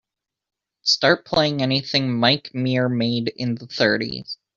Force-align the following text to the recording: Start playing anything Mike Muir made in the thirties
Start 0.81 1.25
playing 1.25 1.61
anything 1.61 2.11
Mike 2.11 2.55
Muir 2.55 2.89
made 2.89 3.27
in 3.35 3.53
the 3.53 3.67
thirties 3.67 4.39